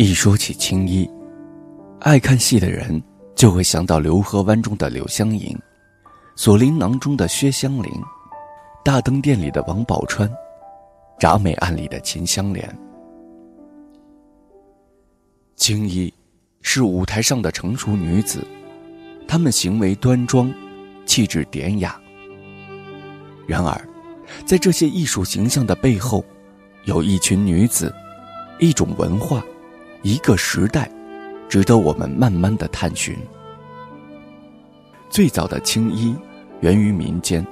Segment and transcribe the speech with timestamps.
[0.00, 1.06] 一说起青衣，
[2.00, 3.02] 爱看戏的人
[3.34, 5.54] 就会想到刘河湾中的柳湘银，
[6.36, 7.92] 锁麟囊中的薛湘灵，
[8.82, 10.26] 大灯店里的王宝钏，
[11.18, 12.66] 铡美案里的秦香莲。
[15.54, 16.10] 青衣
[16.62, 18.42] 是舞台上的成熟女子，
[19.28, 20.50] 她们行为端庄，
[21.04, 22.00] 气质典雅。
[23.46, 23.78] 然而，
[24.46, 26.24] 在这些艺术形象的背后，
[26.86, 27.94] 有一群女子，
[28.60, 29.44] 一种文化。
[30.02, 30.90] 一个时代，
[31.46, 33.14] 值得我们慢慢的探寻。
[35.10, 36.16] 最早的青衣
[36.60, 37.46] 源于民间，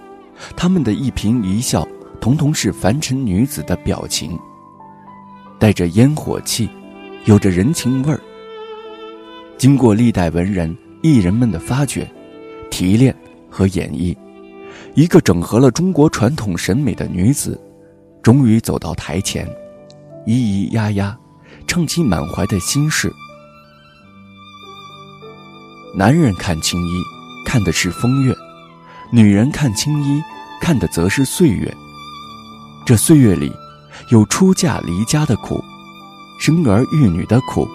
[0.57, 1.87] 他们的一颦一笑，
[2.21, 4.39] 统统是凡尘女子的表情，
[5.59, 6.71] 带着烟火气，
[7.27, 8.21] 有着人情味儿。
[9.59, 12.11] 经过历代文人艺人们的发掘、
[12.71, 13.15] 提炼
[13.51, 14.17] 和演绎，
[14.95, 17.61] 一个整合了中国传统审美的女子，
[18.23, 19.47] 终于走到台前，
[20.25, 21.19] 咿咿呀呀。
[21.69, 23.15] 唱起满怀的心事。
[25.95, 27.03] 男人看青衣，
[27.45, 28.33] 看的是风月；
[29.13, 30.23] 女人看青衣，
[30.63, 31.73] 看的则是岁月。
[32.87, 33.53] 这岁月里，
[34.11, 35.63] 有出嫁离家的苦，
[36.41, 37.69] 生儿育女的苦，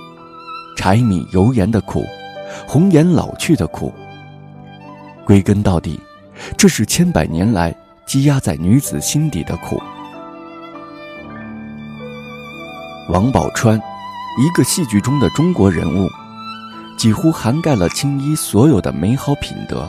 [0.76, 2.04] 柴米油盐的苦，
[2.68, 3.94] 红颜老去的苦。
[5.24, 6.00] 归根到底，
[6.58, 7.74] 这是千百年来
[8.08, 9.80] 积压在女子心底的苦。
[13.14, 13.80] 王宝钏，
[14.40, 16.10] 一个戏剧中的中国人物，
[16.98, 19.88] 几乎涵盖了青衣所有的美好品德。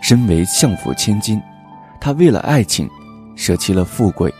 [0.00, 1.38] 身为相府千金，
[2.00, 2.88] 她为了爱情，
[3.36, 4.32] 舍弃了富贵，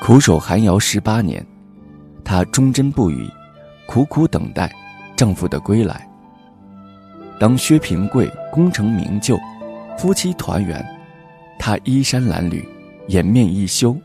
[0.00, 1.44] 苦守寒窑十八年。
[2.22, 3.28] 她忠贞不渝，
[3.84, 4.72] 苦苦等待
[5.16, 6.08] 丈夫的归来。
[7.40, 9.36] 当薛平贵功成名就，
[9.98, 10.80] 夫妻团圆，
[11.58, 12.64] 她衣衫褴褛，
[13.08, 13.96] 颜面一羞，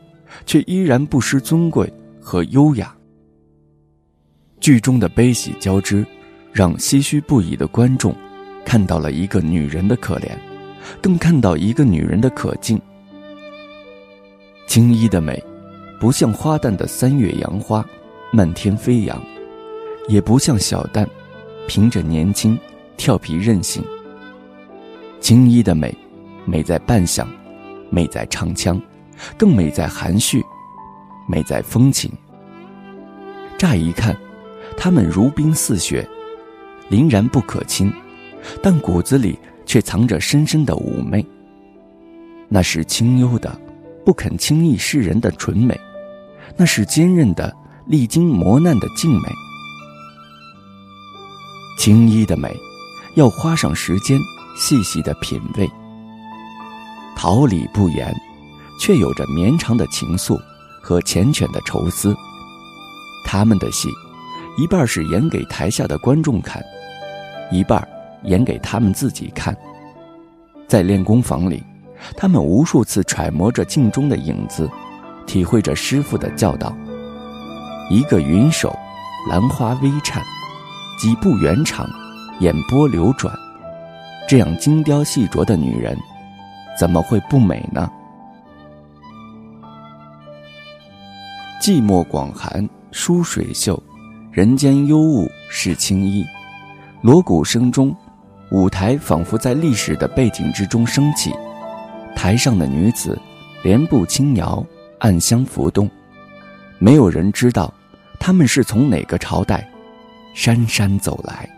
[0.44, 1.88] 却依然不失尊贵。
[2.20, 2.94] 和优雅。
[4.60, 6.04] 剧中的悲喜交织，
[6.52, 8.14] 让唏嘘不已的观众
[8.64, 10.30] 看到了一个女人的可怜，
[11.00, 12.80] 更看到一个女人的可敬。
[14.66, 15.42] 青衣的美，
[15.98, 17.84] 不像花旦的三月杨花，
[18.32, 19.16] 漫天飞扬；
[20.08, 21.06] 也不像小旦，
[21.66, 22.58] 凭着年轻，
[22.96, 23.82] 调皮任性。
[25.20, 25.96] 青衣的美，
[26.44, 27.26] 美在扮相，
[27.90, 28.80] 美在唱腔，
[29.38, 30.44] 更美在含蓄。
[31.28, 32.10] 美在风情。
[33.56, 34.16] 乍一看，
[34.76, 36.08] 她们如冰似雪，
[36.90, 37.92] 凛然不可亲，
[38.62, 41.24] 但骨子里却藏着深深的妩媚。
[42.48, 43.60] 那是清幽的，
[44.04, 45.74] 不肯轻易示人的纯美；
[46.56, 47.54] 那是坚韧的，
[47.86, 49.28] 历经磨难的静美。
[51.78, 52.56] 青衣的美，
[53.16, 54.18] 要花上时间
[54.56, 55.70] 细细的品味。
[57.14, 58.14] 桃李不言，
[58.80, 60.40] 却有着绵长的情愫。
[60.80, 62.16] 和缱绻的愁思，
[63.24, 63.88] 他们的戏，
[64.56, 66.62] 一半是演给台下的观众看，
[67.50, 67.86] 一半
[68.24, 69.56] 演给他们自己看。
[70.66, 71.62] 在练功房里，
[72.16, 74.70] 他们无数次揣摩着镜中的影子，
[75.26, 76.74] 体会着师傅的教导。
[77.90, 78.76] 一个云手，
[79.30, 80.22] 兰花微颤，
[80.98, 81.88] 几步圆场，
[82.40, 83.34] 眼波流转，
[84.28, 85.96] 这样精雕细琢的女人，
[86.78, 87.90] 怎么会不美呢？
[91.60, 93.82] 寂寞广寒疏水袖，
[94.30, 96.24] 人间幽雾是青衣。
[97.02, 97.94] 锣鼓声中，
[98.52, 101.32] 舞台仿佛在历史的背景之中升起。
[102.14, 103.18] 台上的女子，
[103.64, 104.64] 莲步轻摇，
[105.00, 105.90] 暗香浮动。
[106.78, 107.74] 没有人知道，
[108.20, 109.68] 她们是从哪个朝代，
[110.34, 111.48] 姗姗走来。